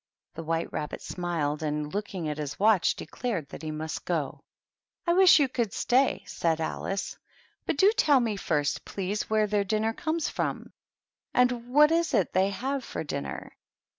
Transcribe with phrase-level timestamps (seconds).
[0.33, 4.41] The White Rabbit smiled, and, looking at his watch, declared that he must go."
[5.05, 7.19] I wish you could stay," said Alice;"
[7.67, 8.05] but do 84 THE TEA TABLE.
[8.07, 10.73] tell me first, please, where their dinner comes from?
[11.35, 13.55] And what is it they have for dinner?"